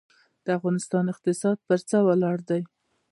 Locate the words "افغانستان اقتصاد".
0.57-1.57